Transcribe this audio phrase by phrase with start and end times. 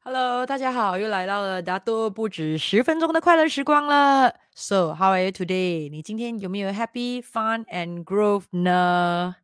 [0.00, 4.32] Hello，大家好，又来到了大多不止十分钟的快乐时光了。
[4.54, 5.90] So, how are you today？
[5.90, 9.34] 你今天有没有 happy, fun and growth 呢？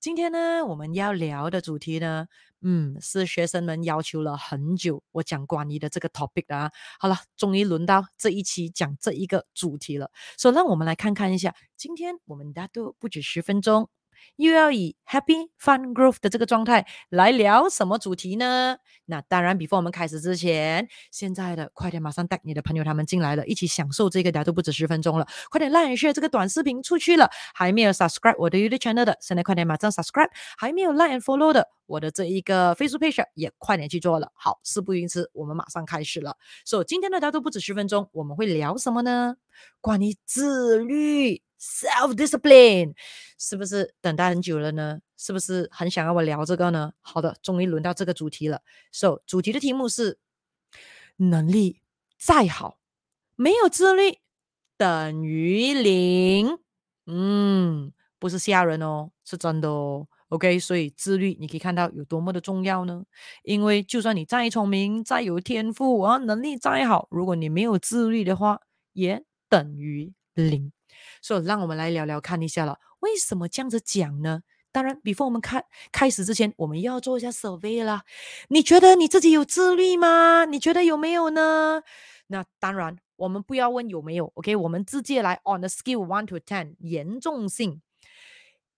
[0.00, 2.28] 今天呢，我们要聊的主题呢，
[2.62, 6.70] 嗯，是学生们要求了很久，我讲关于的这个 topic 啊。
[6.98, 10.10] 好了，终于轮到这一期讲这一个主题了。
[10.38, 13.90] So，让我们来看看一下，今天我们大多不止十分钟。
[14.36, 18.76] 又要以 happy fun growth 的这个状态来聊什么主题呢？
[19.06, 25.26] 那当然，before 我们开始之前，现在的快点马上带你的朋友他们进来了，一起享受这个大都不止十分钟了。
[25.48, 33.24] 快点 like share 这个短视频出去了，还没有 subscribe 我的 YouTube channel 的，现在快点马上 subscribe，还没有 like and follow 的，我的这一个 Facebook page
[33.34, 34.32] 也快点去做了。
[34.34, 36.36] 好，事不宜迟，我们马上开始了。
[36.64, 39.36] 所以今天的大都不止十分钟，我们会聊什么呢？
[39.80, 41.42] 关于自律。
[41.66, 42.94] Self-discipline
[43.38, 45.00] 是不是等待很久了呢？
[45.16, 46.92] 是不是很想要我聊这个呢？
[47.00, 48.62] 好的，终于轮到这个主题了。
[48.92, 50.18] So，主题的题目是：
[51.16, 51.80] 能力
[52.18, 52.78] 再好，
[53.34, 54.18] 没有自律
[54.76, 56.58] 等于零。
[57.06, 60.06] 嗯，不是吓人哦，是真的哦。
[60.28, 63.04] OK，所以自律你可以看到有多么的重要呢？
[63.42, 68.60] 因为就算你再聪明、再有天赋啊，能力再好，如果你没有自律的话，
[68.92, 70.72] 也等于零。
[71.22, 72.78] 所以，让我们来聊聊看一下了。
[73.00, 74.42] 为什么这样子讲呢？
[74.72, 78.04] 当然，before 我们开开始之前，我们要做一下 survey 啦。
[78.48, 80.44] 你觉得你自己有自律吗？
[80.44, 81.82] 你觉得有没有呢？
[82.26, 84.30] 那当然，我们不要问有没有。
[84.34, 87.80] OK，我们直接来 on the scale one to ten，严重性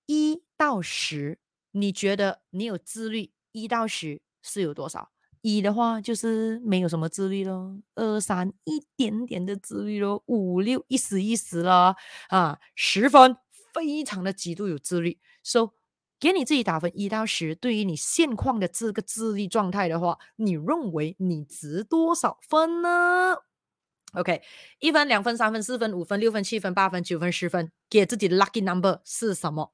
[0.07, 1.41] 一到十，
[1.73, 3.33] 你觉得你有自律？
[3.51, 5.11] 一到十是有多少？
[5.43, 11.97] 一的话就是没有什么自律咯，二三一点点的自律咯，五六一时一时了
[12.29, 13.37] 啊，十分
[13.73, 15.71] 非常的极度有自律，so
[16.21, 23.37] 给你自己打分一到十，对于你现况的这个自律状态的话，你认为你值多少分呢
[24.15, 24.43] ？OK，
[24.81, 29.73] 一分、两分、三分、四分、五分、六分、七分、八分、九分、十分，给自己的 lucky number 是什么？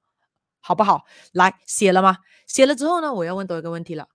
[0.61, 1.05] 好不好？
[1.33, 2.19] 来，写了吗？
[2.47, 4.09] 写了之后呢，我要问多一个问题了。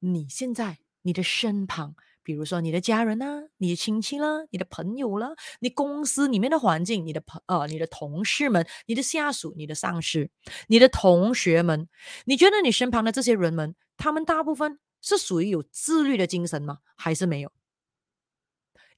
[0.00, 5.30] 你现在你的身旁，比如说你的家人啊，你的亲戚啦，你的朋友啦，
[5.60, 10.28] 你公司里面的环境，你的朋呃，你的同事们，你的下属，你的上司，
[10.68, 11.88] 你的同学们，
[12.24, 16.78] 你觉得你身旁的这些人们，他们大部分是属于有自律的精神吗？
[16.96, 17.52] 还是没有？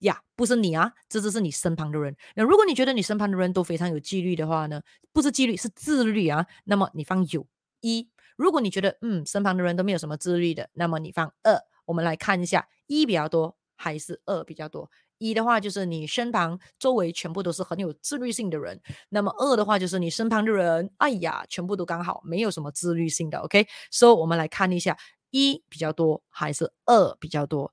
[0.00, 2.16] 呀，不是你啊，这只是你身旁的人。
[2.34, 4.80] 那如果你觉得你身旁的人都非常有纪律的话呢，
[5.12, 7.46] 不是纪律，是自律啊，那么你放有
[7.80, 8.08] 一。
[8.38, 11.60] 如果你觉得嗯，身旁的人都没有什么自律的，那么你放二。
[11.86, 14.88] 我们来看一下，一比较多还是二比较多？
[15.18, 23.38] 一的话就是你身旁周围全部都是很有自律性的人，那么二的话就是你身旁的人，哎呀，全部都刚好没有什么自律性的。
[23.40, 24.96] OK，so、我们来看一下，
[25.30, 27.72] 一比较多还是二比较多？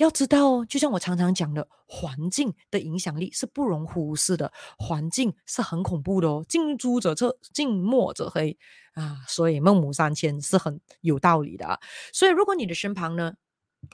[0.00, 6.42] 要知道哦，就像我常常讲的，环境的影响力是不容忽视的，环境是很恐怖的哦。
[6.48, 8.56] 近朱者赤，近墨者黑
[8.94, 11.78] 啊，所以孟母三迁是很有道理的啊。
[12.14, 13.34] 所以如果你的身旁呢，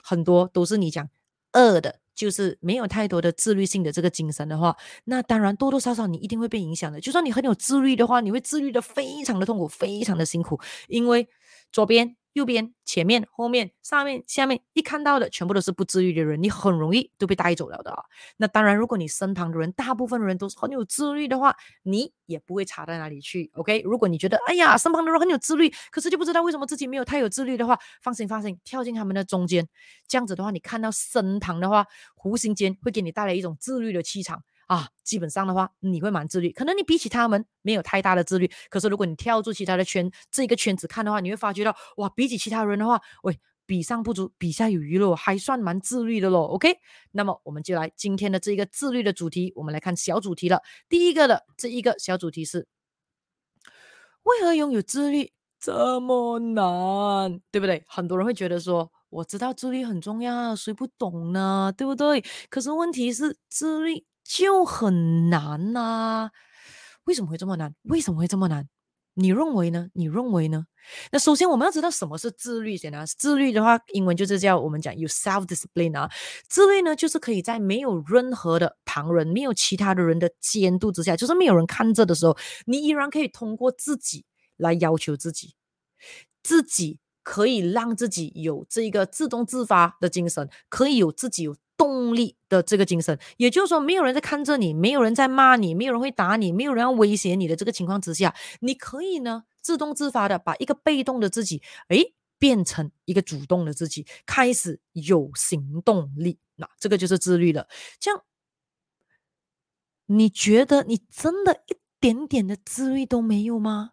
[0.01, 1.09] 很多都是你讲
[1.51, 7.01] 二的，就是没有太多的自律性的这个精神的话，那当然多多少少你一定会被影响的。
[7.01, 10.57] 就算你很有自律的话，你会自律的非常的痛苦，非常的辛苦，
[10.87, 11.27] 因为
[11.73, 12.15] 左边。
[12.37, 18.03] 右边、前面、后面、上面、下面，一看到的全部都是不自律的人，你很容易都被带走了的啊。
[18.37, 23.49] 那当然，如果你身旁的人大部分人都是很有自律的话，你也不会差到哪里去。
[23.55, 29.67] OK，如果你觉得哎呀，身旁的人很有自律，可是就不知道为什么自己没有太有自律的话，放心放心，跳进他们的中间，
[30.07, 31.87] 这样子的话，你看到身旁的话，
[32.23, 34.43] 无形间会给你带来一种自律的气场。
[34.67, 36.51] 啊，基本上的话，你会蛮自律。
[36.51, 46.43] 可能你比起他们没有太大的自律，可是如果你跳出其他的圈，这个圈子看的话，你会发觉到，哇，比起其他人的话，喂，比上不足，比下有余了，还算蛮自律的咯。
[46.47, 46.77] OK，
[47.11, 50.61] 那么我们就来今天的这一个自律的主题，我们来看小主题了。
[50.89, 52.67] 第一个的这一个小主题是，
[54.23, 57.39] 为何拥有自律这么难？
[57.51, 57.83] 对不对？
[57.87, 61.73] 很多人会觉得说，我知道自律很重要，谁不懂呢？
[61.77, 62.21] 对不对？
[62.49, 64.05] 可是问题是自律。
[64.27, 66.31] 就很难呐、
[67.05, 67.73] 为什么会这么难？
[67.83, 68.67] 为什么会这么难？
[69.13, 69.87] 你认为呢？
[69.93, 70.65] 你认为呢？
[71.11, 73.05] 那首先我们要知道什么是自律先啊。
[73.05, 76.09] 自律的话，英文就是叫我们讲有 self-discipline 啊。
[76.49, 84.25] 自律呢，就是可以在没有任何的旁人、没有其他的人的监督之下，就是没有人看着的时候，你依然可以通过自己
[84.57, 85.55] 来要求自己，
[86.43, 91.55] 自己可以让自己有这个自动自发的精神，可以有自己有。
[91.77, 106.39] 动力的这个精神，也就是说，没有人在看着你，没有人在骂你，没有人会打你，没有人要威胁你的这个情况之下，你可以呢自动自发的把一个被动的自己，诶，变成一个主动的自己，开始有行动力。
[106.55, 107.67] 那这个就是自律了。
[107.99, 108.23] 这样，
[110.07, 113.91] 你觉得你真的一点点的自律都没有吗？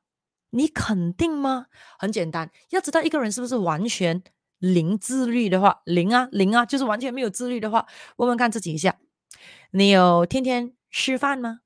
[0.50, 1.66] 你肯定吗？
[1.98, 4.22] 很简单，要知道一个人是不是完全
[4.58, 7.86] 零自律的话，零啊零啊，就是完全没有自律的话，
[8.16, 8.96] 问问看自己一下，
[9.70, 11.60] 你有天天吃饭吗？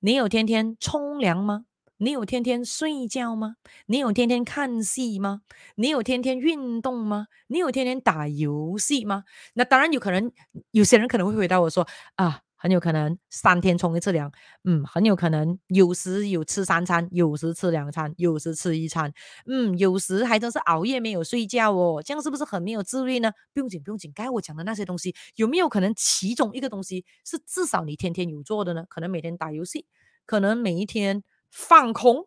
[0.00, 1.64] 你有天天冲凉吗？
[2.00, 3.56] 你有天天睡觉吗？
[3.86, 5.40] 你有天天看戏吗？
[5.74, 7.26] 你有天天运动吗？
[7.48, 9.24] 你有天天打游戏吗？
[9.54, 10.30] 那当然有可能，
[10.70, 14.30] 有些人可能会回答我说啊，很有可能三天冲一次凉，
[14.64, 19.12] 嗯，很有可能有时有吃三餐，有时吃两餐，有时吃一餐，
[19.46, 23.32] 嗯，有时还真是熬夜没有睡觉哦，这样是不是很没有自律呢？
[23.54, 28.84] 不用紧，不用紧，刚才我讲的那些东西，有没有可能其中一个东西是至少你天天有做的呢？
[28.88, 29.86] 可能每天打游戏，
[30.26, 31.22] 可能每一天。
[31.50, 32.26] 放空，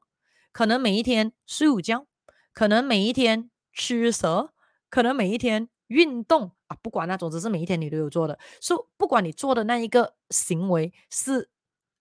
[0.52, 2.08] 可能每一天睡午觉，
[2.56, 4.52] 可能每一天吃蛇，
[4.90, 8.40] 可能每一天 运动啊，不管那总之是每一天你都有做的。
[8.62, 11.50] 说不管你做的那一个行为是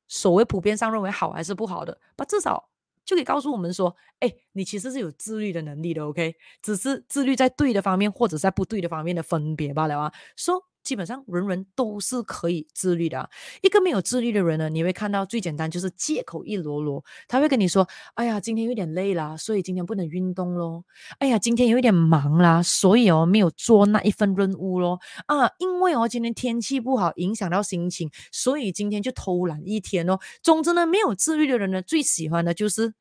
[0.06, 2.70] 所谓普遍上认为好还是不好的，那至少
[3.04, 6.36] 就可以告诉我们说，哎，你其实是有自律的能力的，OK？
[6.62, 10.12] 只是自律在对的方面或者在不对的方面的分别罢了啊。
[10.36, 10.69] 说。
[10.82, 13.28] 基本上人人都是可以自律的。
[13.62, 17.04] 一个没有自律的人呢，你会看到最简单就是借口一箩箩。
[17.28, 20.84] 他会跟你说：“哎呀，今天有点累啦，所以今天不能运动咯。
[21.18, 24.98] 哎呀，今天有点忙啦，所以哦没有做那一份任务咯。
[25.26, 30.18] 啊，因为哦今天天气不好，影响到心情，所以今天就偷懒一天哦。
[30.42, 32.94] 总之呢，没有自律的人呢，最喜欢的就是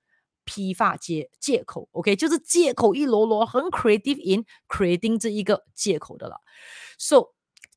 [0.43, 1.87] 批发借借口。
[1.91, 6.37] OK，就是借口一箩箩，很 creative in creating 这一个借口的了。
[6.97, 7.29] So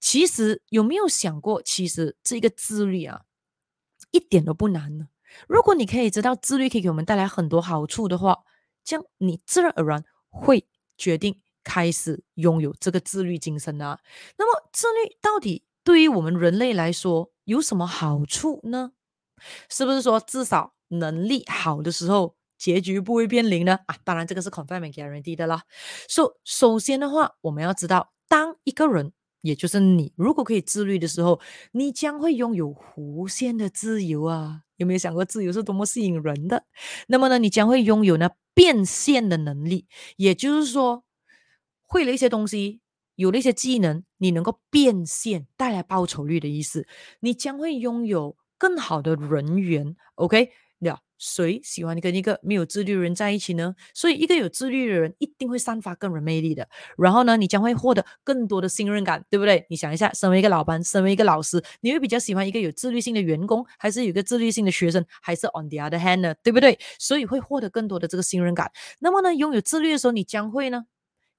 [0.03, 3.23] 其实有没有想过，其实这个自律啊，
[4.11, 5.07] 一点都不难呢。
[5.49, 8.41] 如果你可以知道自律可以给我们带来很多好处的话，
[8.83, 10.67] 这样你自然而然会
[10.99, 14.01] 决定开始拥有这个自律精神啊。
[14.37, 18.91] 那么自律到底对于我们人类来说有什么好处呢？
[19.71, 23.79] 是不是说至少能力好的时候，结局不会变零呢？
[23.87, 25.63] 啊，当然这个是 confirmed guarantee 的啦。
[26.09, 29.13] 所以首先的话，我们要知道，当一个人。
[29.43, 31.39] 也就是你，如果可以自律的时候，
[31.73, 34.63] 你将会拥有无限的自由啊！
[34.77, 36.65] 有没有想过自由是多么吸引人的？
[37.09, 39.87] 那么呢，你将会拥有呢变现的能力，
[40.17, 41.05] 也就是说，
[41.83, 42.81] 会了一些东西，
[43.17, 46.87] 有了一些技能，你能够变现，带来报酬率的意思。
[47.21, 50.51] 你将会拥有更好的人缘，OK？
[51.23, 53.73] 谁喜欢跟一个没有自律的人在一起呢？
[53.95, 56.69] 所以，一个有自律的人一定会散发个人魅力的。
[56.99, 59.65] 然后呢，你将会获得更多的信任感，对不对？
[59.71, 66.35] 你想一下，身为一个老板，身为一个老师，你会比较喜欢一个有自律性的员工，还是有个自律性的学生，还是 on the other hand 呢？
[66.43, 66.77] 对不对？
[66.99, 68.73] 所以会获得更多的这个信任感。
[68.99, 70.87] 那么呢，拥有自律的时候，你将会呢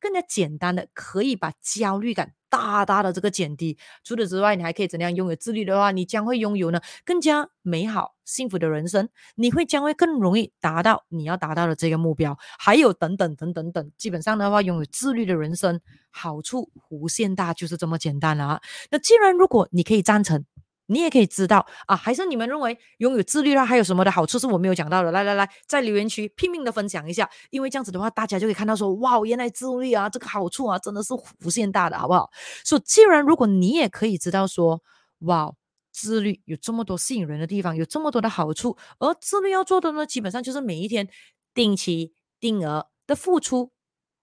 [0.03, 2.33] 更加简单的可以把焦虑感。
[2.49, 3.79] 大大的这个减低。
[4.03, 9.09] 除此之外，你还可以怎样拥有自律的话，你将会拥有呢更加美好幸福的人生。
[9.33, 12.37] 你会将会更容易达到你要达到的这个目标。
[12.59, 18.61] 还有等等等等等，基本上的话，拥有自律的人生好处无限大，就是这么简单了啊。
[18.91, 20.45] 那既然如果你可以赞成。
[20.87, 25.11] 你也可以知道啊，还是你们认为拥有自律啦还有什么的好处是我没有讲到的？
[25.11, 31.13] 来来来，在留言区拼命的分享一下，因为这样子的话，大家就可以看到说，哇，原来自律啊，这个好处啊，真的是
[31.45, 32.29] 无限大的，好不好？
[32.65, 34.81] 所以，既然如果你也可以知道说，
[35.19, 35.53] 哇，
[35.91, 41.07] 自律有这么多吸引人的地方，有这么多的好处，而自律要做的呢，基本上就是每一天
[41.53, 43.71] 定期定额的付出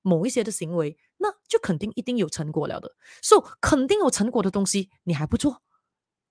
[0.03, 2.93] 某一些的行为，那就肯定一定有成果了的。
[3.23, 5.63] 所以，肯定有成果的东西，你还不做？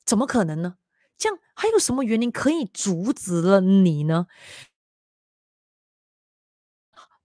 [0.10, 0.78] 怎么可能呢？
[1.20, 4.25] 这样还有什么原因可以阻止了你呢？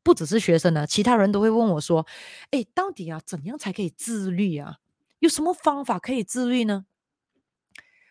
[0.02, 2.06] 不只是学生呢，其他人都会问我说
[2.52, 4.80] ：“哎，到底啊，怎样才可以自律啊？
[5.20, 6.84] 有什么方法可以自律呢？”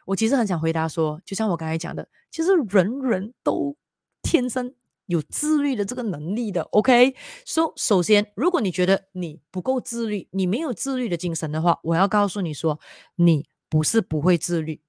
[0.08, 3.77] 我其实很想回答说，就像我刚才讲的，其实人人都
[4.24, 4.74] 天生
[5.06, 6.63] 有自律的这个能力的。
[6.63, 7.15] OK，
[7.46, 12.80] 所以首先，如果你觉得你不够自律，你没有自律的精神的话，我要告诉你说，
[13.18, 13.46] 你。
[13.74, 14.84] 不是不会自律，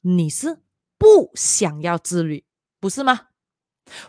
[0.00, 0.58] 你是
[0.98, 2.44] 不想要自律，
[2.80, 3.28] 不是吗？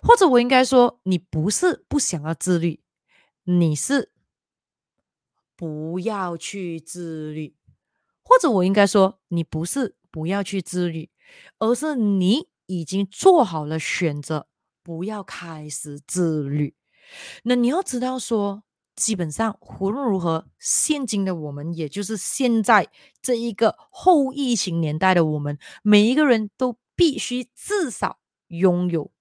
[0.02, 2.82] 或者我应该说，你不是不想要自律，
[3.44, 4.12] 你是
[5.56, 7.56] 不要去自律。
[8.24, 11.12] 或者我应该说，你不是不要去自律，
[11.60, 14.48] 而是你已经做好了选择，
[14.82, 16.76] 不要开始自律。
[17.44, 18.64] 那你要知道说。
[18.96, 22.88] 基本上，无论如何，现今的我们，也就是现在
[23.22, 29.12] 这一个后疫情年代的我们，每一个人都必须至少拥有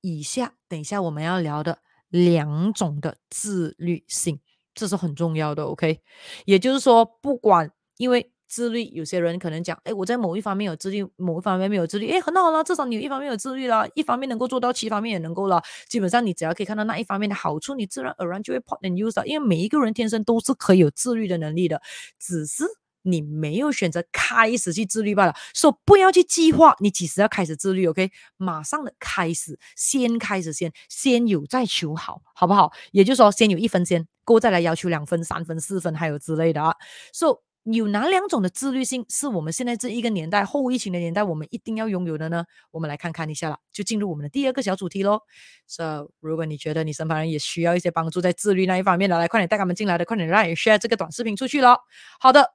[0.00, 4.40] 以下，等一下我们要聊的两种的自律性，
[4.74, 5.64] 这是很重要的。
[5.64, 6.00] OK，
[6.44, 8.30] 也就是说，不管因为。
[8.50, 15.62] 自律，有些人可能讲，哎，我在某一方面有自律，某一方面没有自律，哎，很好了，至少你有一方面有自律了，一方面能够做到，其他方面也能够了。
[15.88, 19.26] 基本上你只要可以看到那一方面的好处，你自然而然就会 put and use 了。
[19.26, 21.80] 因为每一个人天生都是可以有自律的能力的，
[22.18, 22.64] 只是
[23.02, 25.34] 你没有选择开始去自律罢了。
[25.54, 28.10] 所以不要去计划你几时要开始自律，OK？
[28.36, 32.72] 马上的开始，先开始先，先有再求好，好不好？
[32.90, 36.74] 也就是说，先有一分先，过后再来要求两分、三分、四分，还有之类的啊。
[37.12, 42.46] So 有哪两种的自律性是我们现在这一个年代后疫情的年代我们一定要拥有的呢？
[42.70, 45.20] 我们来看看一下了，就进入我们的第二个小主题喽。
[45.66, 51.76] So，如果你觉得你身旁人也需要一些帮助在自律那一方面的，来快点带他们进来的，快点让你 share 这个短视频出去喽。
[52.18, 52.54] 好的，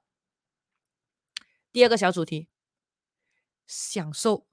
[1.72, 2.48] 第二个小主题，
[3.66, 4.46] 享受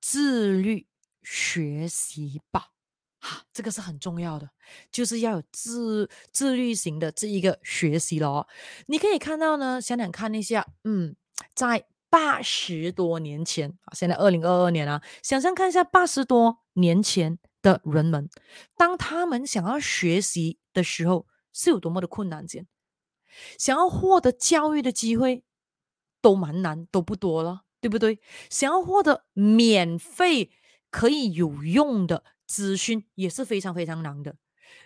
[0.00, 0.88] 自律
[1.22, 2.70] 学习吧。
[3.20, 4.50] 啊，这个是很重要的，
[4.90, 8.48] 就是要有自自律型的这一个学习咯。
[8.86, 11.14] 你可以看到呢，想想看一下，嗯，
[11.54, 18.28] 在八十多年前啊，现在二零二二年啊，想象看一下八十多年前的人们，
[18.76, 22.44] 当他们想要学习的时候，是有多么的困难，
[23.58, 25.44] 想要获得教育的机会
[26.22, 28.18] 都蛮难，都不多了，对不对？
[28.48, 30.50] 想要获得免费
[30.90, 32.24] 可以有用的。
[32.50, 34.34] 资讯也是非常非常难的。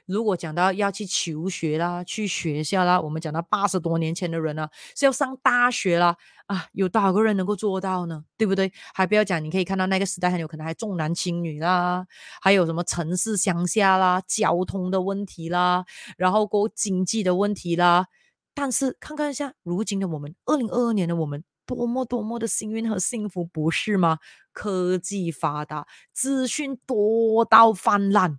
[0.04, 6.14] 如果讲到要去求学啦，去学校啦，我们讲到八十多年前的人呢，是要上大学啦，
[6.46, 8.22] 啊，有多少个人能够做到呢？
[8.36, 8.70] 对不对？
[8.92, 12.06] 还不要讲，你可以看到那个时代很有可能还重男轻女啦，
[12.42, 15.86] 还有什么城市乡下啦，交通的问题啦，
[16.18, 18.06] 然后过经济的问题啦。
[18.54, 21.42] 但是看看一下，如今的我们，二零二二年的我们。
[21.66, 24.18] 多么多么的幸运和幸福，不是吗？
[24.52, 28.38] 科技发达，资讯多到泛滥，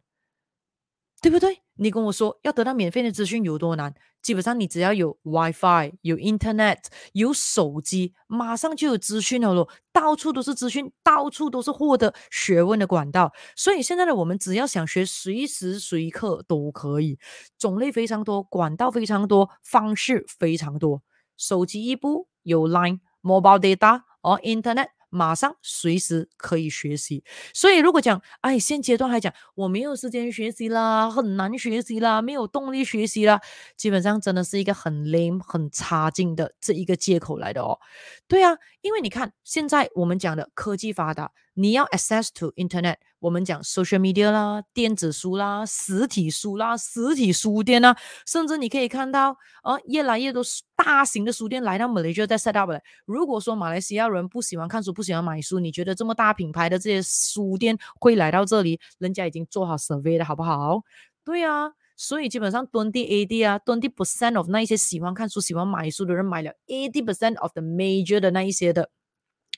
[1.21, 1.61] 对不对？
[1.77, 3.93] 你跟我说要得到免费的资讯有多难？
[4.21, 9.69] 基本上你只要有 WiFi、有 Internet、有手机，马上就有资讯了咯。
[9.91, 13.33] 到处都是资讯，到处都是获得学问的管道。
[13.55, 17.19] 所以现在的我们，只要想学，随时随刻都可以，
[17.59, 21.03] 种类非常多，管道非常多，方式非常多。
[21.37, 23.01] 手机一部有 Line。
[23.25, 27.23] Mobile data 或 Internet，马上随时可以学习。
[27.53, 33.41] 所以如果讲，哎，现阶段还讲我没有时间学习啦，很难学习啦，没有动力学习啦，
[33.75, 37.79] 基本上真的是一个很 lame、很差劲的这一个借口来的哦。
[38.27, 41.31] 对啊，因为你看现在我们讲的科技发达。
[41.57, 50.43] 你要 access to internet，我们讲 social media 啦，电子书啦，实体书啦，实体书店啦，甚至你可以看到，呃，越来越多
[50.75, 52.69] 大型的书店来到马来西亚在 set up。
[53.05, 58.79] 如果说马来西亚人不喜欢看书，不喜欢买书，你觉得这么大品牌的这些书店会来到这里？
[58.99, 60.83] 人家已经做好 survey 了，好不好？
[61.23, 68.91] 对啊，所以基本上 twenty AD 啊，twenty percent of 那一些喜欢看书、喜欢买书的人买了 eighty percent of the major 的那一些的。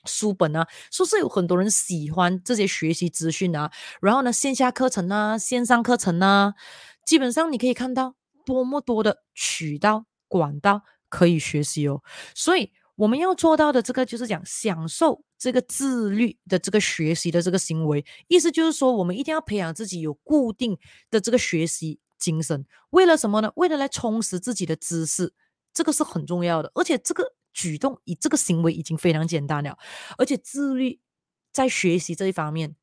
[0.08, 3.72] 书本啊，说是有很多人喜欢这些学习资讯啊，
[4.02, 6.54] 然后呢，线下课程啊，线上课程啊，
[7.06, 12.02] 基本上你可以看到多么多的渠道管道可以学习哦。
[12.34, 20.78] 所以我们要做到的这个就是讲享受这个自律的这个学习的这个行为，意思就是说，我们一定要培养自己有固定
[21.12, 23.52] 的这个学习精神，为了什么呢？
[23.56, 25.34] 为了来充实自己的知识，
[25.74, 27.34] 这个是很重要的，而且这个。
[27.58, 29.76] 举动以这个行为已经非常简单了，
[30.20, 31.00] 而且自律
[31.52, 32.76] 在学习这一方面，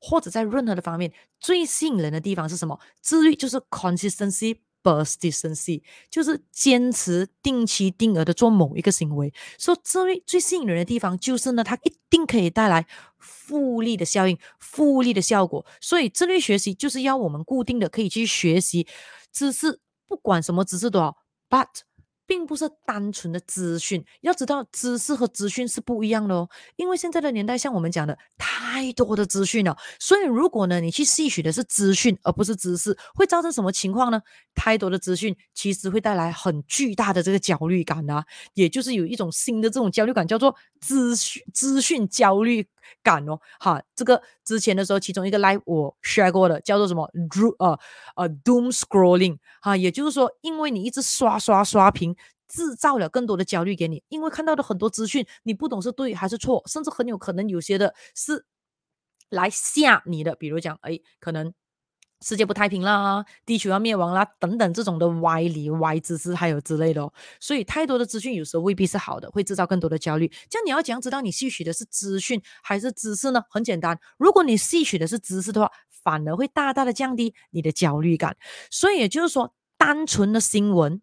[0.00, 2.78] 或者在任何的方面，最吸引人的地方是什么？
[3.00, 9.34] 自律就是 consistency, persistency，就是坚持、定期定额的做某一个行为。
[9.58, 12.86] 所以自律最吸引人的地方就是呢，它一定可以带来
[13.18, 15.66] 复利的效应、复利的效果。
[15.80, 18.86] 所以自律学习就是要我们固定的可以去学习
[19.32, 21.16] 知识，不管什么知识都好
[21.48, 21.66] ，but
[22.30, 26.48] 并不是单纯的资讯，要知道知识和资讯是不一样的哦。
[26.76, 34.22] 因为现在的年代，像我们讲的太多的资讯了，所以如果呢你去吸取的是资讯而不是知识，会造成什么情况呢？
[34.54, 42.66] 太多的资讯其实会带来很巨大的这个焦虑感啊，也就是有一种新的这种焦虑感，叫做资讯资讯焦虑
[43.02, 43.38] 感哦。
[43.58, 47.78] 哈，这个之前的时候，其中一个 live 我 share 过的，叫做什么 do 呃
[48.16, 52.16] 呃 doom scrolling 哈，也就是说，因为你一直刷刷刷屏。
[52.52, 58.44] 制造了更多的焦虑给你，因为看到的很多资讯，你不懂是对还是错，甚至很有可能有些的是
[59.28, 61.54] 来吓你的，比如讲，哎，可能
[62.20, 67.12] 世界不太平啦，地球要灭亡啦，等等这种的歪理、歪知识还有之类的哦。
[67.40, 70.30] 所以太多的资讯有时候未必是好的，会制造更多的焦虑。
[70.48, 73.42] 这样你要怎样知道你吸取的是资讯还是知识呢？
[73.48, 75.70] 很简单，如果你吸取的是知识的话，
[76.02, 78.36] 反而会大大的降低你的焦虑感。
[78.70, 81.00] 所以也就是说，单纯的新闻。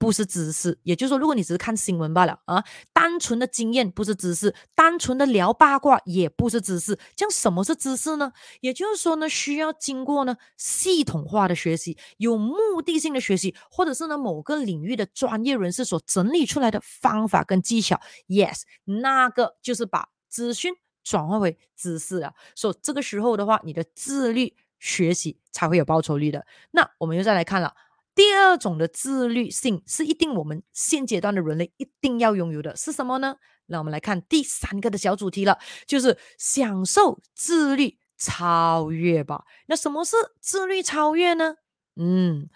[0.00, 6.98] 不是知识，也就是说，如果你只是看新闻罢了啊，单纯的经验不是知识，单纯的聊八卦也不是知识。
[7.14, 8.32] 这样什么是知识呢？
[8.62, 18.00] 也就是说呢，需要经过呢系统化的学习，有目的性的学习，或者是呢某个领域的专业人士所整理出来的方法跟技巧。
[18.26, 20.72] Yes，那个就是把资讯
[21.04, 22.32] 转化为知识啊。
[22.54, 26.46] 所以这个时候的话，你的自律学习才会有报酬率的。
[26.70, 27.74] 那我们又再来看了。
[28.20, 33.36] 第二种的自律性是一定我们现阶段的人类一定要拥有的，是什么呢？
[33.64, 39.46] 那我们来看第三个的小主题了，就是享受自律超越吧。
[39.68, 41.54] 那什么是自律超越呢？
[41.96, 42.50] 嗯，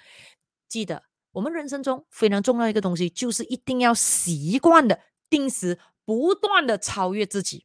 [0.69, 7.65] 记得我们人生中非常重要一个东西，就是一定要习惯的定时不断的超越自己。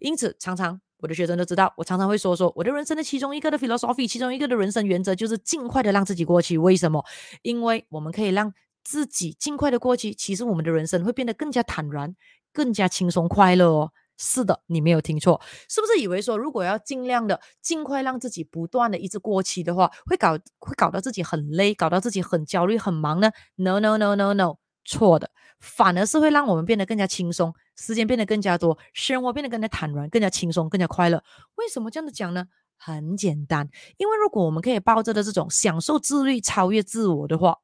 [0.00, 0.80] 因此，常常。
[0.98, 6.56] 我的学生都知道，我常常会说说我的人生的其中一个的 philosophy，其中一个的人生原则就是尽快的让自己过去。
[6.58, 7.04] 为什么？
[7.42, 12.14] 因为我们可以让自己尽快的过去，其实我们的人生会变得更加坦然、
[12.52, 13.92] 更加轻松快乐哦。
[14.18, 15.38] 是的，你没有听错，
[15.68, 25.30] 是不是以为说如果要尽量的尽快让自己不断的一直过期的话，会搞会搞到自己很累，搞到自己很焦虑、很忙呢？No no no no no，错的。
[25.60, 31.22] 反而是会让我们变得更加轻松，时间变得更加多，生活变得更加坦然、更加轻松、更加快乐。
[31.56, 32.46] 为什么这样子讲呢？
[32.78, 37.58] 很简单，因为如果我们可以抱着的这种享受自律、超越自我的话，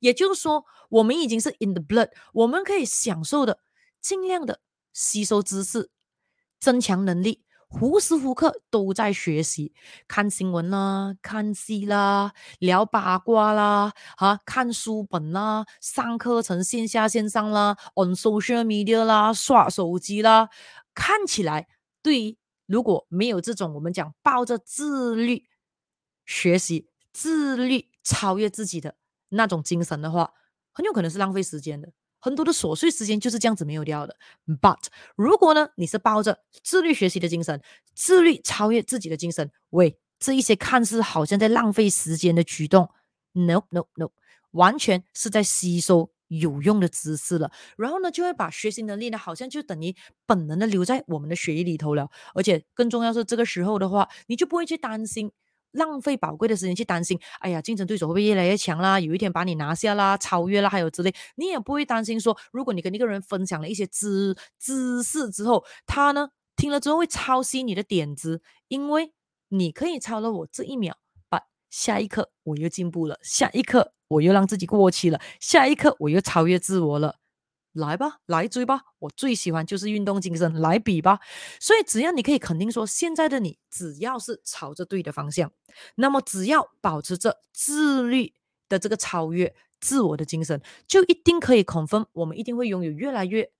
[0.00, 3.60] 也就是说，我们已经是 in the blood，我们可以享受的，
[4.00, 4.60] 尽量的
[4.92, 5.90] 吸收知识，
[6.58, 7.44] 增强能力。
[7.68, 9.74] 无时无刻都在学习，
[10.06, 20.48] 看新闻啦，看戏啦，聊八卦啦，啊，看书本啦，上课程线下线上啦，on social media 啦，刷手机啦，
[20.94, 21.68] 看起来
[22.02, 25.44] 对于如果没有这种我们讲抱着自律
[26.24, 28.96] 学习、自律超越自己的
[29.30, 30.32] 那种精神的话，
[30.72, 31.92] 很有可能是浪费时间的。
[32.26, 34.16] 很多的琐碎时间就是这样子没有掉的。
[34.60, 37.62] But 如果呢，你是抱着自律学习的精神，
[37.94, 42.90] 自律超越自己的精神，喂，这一些看似好像在浪费时间的举动
[43.34, 44.08] ，no no no，
[44.50, 47.52] 完全是在吸收有用的知识了。
[47.76, 49.94] 然后呢，就会把学习能力呢，好像就等于
[50.26, 52.10] 本能的留在我们的血液里头了。
[52.34, 55.30] 而且更重要是，这个时候的话，你就不会去担心。
[55.76, 58.98] 浪费宝贵的时间去担心，哎呀，竞争对手会不会越来越强啦？
[58.98, 69.12] 有一天把你拿下啦，超越啦，还有之类，你也不会担心说，如果你跟一个人分享了一些知知识之后，他呢听了之后会抄袭你的点子，因为
[69.48, 70.96] 你可以抄了我这一秒，
[71.28, 77.16] 把下一刻我又进步了，下一刻我又让自己过期了，下一刻我又超越自我了。
[77.76, 78.80] 来吧，来追吧！
[78.98, 81.20] 我最喜欢就是运动精神，来比吧！
[81.60, 85.52] 所以只要你可以肯定说，现在的你只要是朝着对的方向，
[85.96, 88.32] 那么只要保持着自律
[88.68, 93.50] 的这个超越自我的精神，就一定可以恐分我们一定会拥有越来越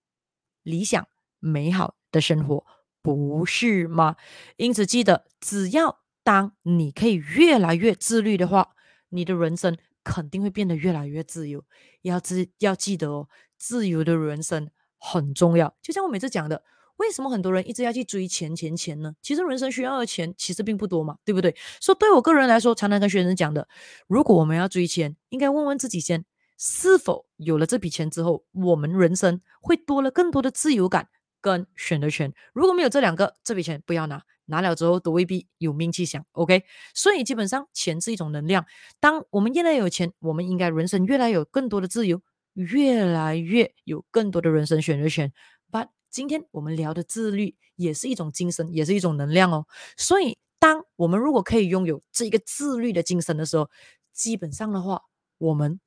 [0.62, 1.06] 理想
[1.38, 2.64] 美好的生活，
[3.02, 4.16] 不是吗？
[4.56, 8.74] 因此记得，只要当你可以越来越自律的话，
[9.10, 11.62] 你的人生肯定会变得越来越自由。
[12.02, 13.28] 要记要记得哦。
[13.58, 16.62] 自由的人生很重要，就像我每次讲的，
[16.96, 19.14] 为什么很多人一直要去追钱钱钱呢？
[19.22, 21.54] 其实人生需要的钱其实并不多嘛，对不对？
[21.80, 23.68] 所以对我个人来说，常常跟学生讲的，
[24.06, 26.24] 如果我们要追钱，应该问问自己先，
[26.58, 31.08] 是否有了这笔钱之后，我们人生会多了更多的自由感
[31.40, 32.32] 跟选择权？
[32.54, 36.24] 如果没有这两个，这笔钱不要拿，拿了之后都未必有命气享。
[36.32, 36.64] OK，
[36.94, 38.64] 所以基本上钱是一种能量，
[38.98, 42.22] 当我们越来越有钱，我们应该人生越来越有更多的自由。
[42.56, 45.30] 越来越有更多的人生选择权
[45.70, 49.66] ，But 今天我们聊的自律也是一种精神，也是一种能量哦。
[49.98, 53.68] 所以，当我们如果可以拥有这一个自律的精神的时候，
[54.14, 55.02] 基本上的话，
[55.36, 55.78] 我们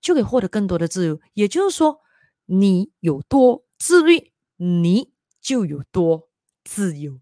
[0.00, 1.20] 就可以获得更多的自由。
[1.34, 2.00] 也就是说，
[2.46, 6.28] 你有多自律，你就有多
[6.64, 7.20] 自由。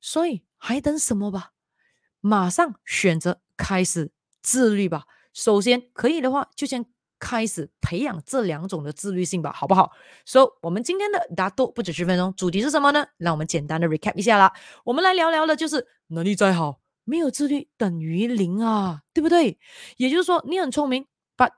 [0.00, 1.52] 所以，还等什么吧？
[2.20, 4.10] 马上选择开始
[4.42, 5.04] 自律吧。
[5.32, 6.84] 首先，可以的话，就先。
[7.24, 9.90] 开始培养这两种的自律性吧，好不好
[10.26, 13.06] ？So，我们今天的大多不止十分钟，主题是什么呢？
[13.16, 14.52] 让我们简单的 recap 一下啦。
[14.84, 19.58] 我们来聊聊的就是能力再好，没有自律等于零啊，对不对？
[19.96, 21.52] 也就是说，你很聪明，but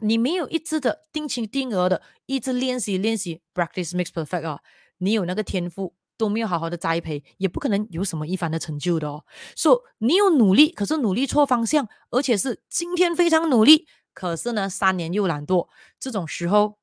[0.00, 4.60] 你没有一直的定期定额的一直练习练习，practice makes perfect 啊。
[4.98, 9.24] 你有那个天赋都没有好好的栽培，也不可能有什么一番的成就的哦。
[9.56, 13.88] So，你有努力，可是努力错方向，而且是今天非常努力。
[14.14, 16.78] 可是呢，三年又懒惰，这种时候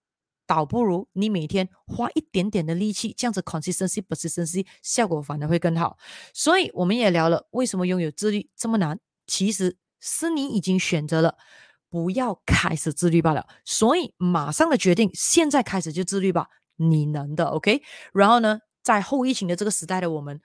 [0.47, 5.97] 倒不如你每天花一点点的力气，这样子 consistency persistency 效果反而会更好。
[6.33, 11.37] 所以我们也聊了为什么拥有自律这么难，其实是你已经选择了
[11.89, 13.47] 不要开始自律罢了。
[13.63, 17.81] 所以马上的决定，现在开始就自律吧，你能的，OK。
[18.13, 20.41] 然后呢，在后疫情的这个时代的我们。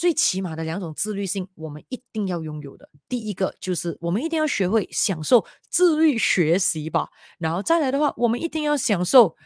[0.00, 2.88] 最起码的两种自律性，我们一定要拥有的。
[3.06, 7.10] 第一个就是我们一定要学会享受自律学习吧。
[7.36, 9.36] 然后再来的话，我们一定要享受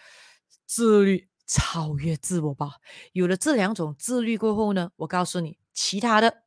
[0.64, 2.74] 自律超越自我吧。
[3.14, 6.44] 有了这两种自律过后呢，我告诉你，其他的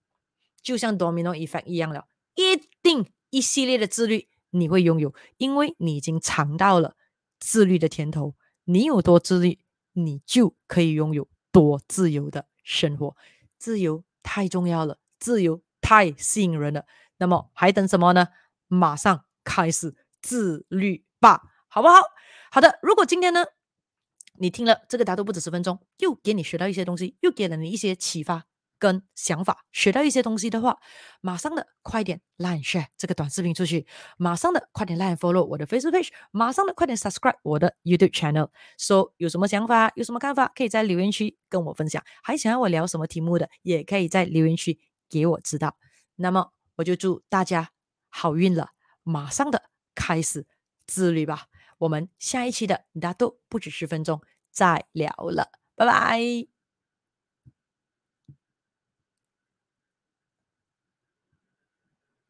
[0.61, 6.95] 就像 domino effect 一样了，一定一系列的自律你会拥有，因为你已经尝到了
[7.41, 8.35] 自律的甜头。
[8.63, 9.59] 你有多自律，
[9.91, 13.17] 你就可以拥有多自由的生活。
[13.57, 16.85] 自由太重要了，自由太吸引人了。
[17.17, 18.27] 那么还等什么呢？
[18.67, 21.95] 马上开始自律吧，好不好？
[22.51, 22.79] 好的。
[22.81, 23.45] 如果今天呢，
[24.39, 28.45] 你听了这个答都不止十分钟，又给你学到一些东西，又给了你一些启发。
[28.79, 30.77] 跟想法学到一些东西的话，
[31.21, 33.87] 马上的快点 like share 这个短视频出去，
[34.17, 38.49] 马上的快点 like follow 我的 Facebook page，马上的快点 subscribe 我的 YouTube channel。
[38.77, 42.03] So 有什么想法，有什么看法，可以在留言区跟我分享。
[42.23, 45.77] 还想要我聊什么题目的，也可以在留言区给我知道。
[46.15, 47.71] 那么我就祝大家
[48.09, 48.69] 好运了，
[49.03, 50.45] 马上的开始
[50.85, 51.47] 自律吧。
[51.79, 54.19] 我们下一期的答多不止十分钟
[54.51, 56.56] 再聊了，拜拜。